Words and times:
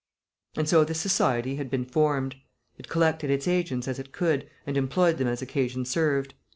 And 0.55 0.67
so 0.67 0.83
this 0.83 0.99
society 0.99 1.57
had 1.57 1.69
been 1.69 1.85
formed. 1.85 2.35
It 2.75 2.89
collected 2.89 3.29
its 3.29 3.47
agents 3.47 3.87
as 3.87 3.99
it 3.99 4.11
could, 4.11 4.49
and 4.65 4.75
employed 4.75 5.19
them 5.19 5.27
as 5.27 5.43
occasion 5.43 5.85
served. 5.85 6.33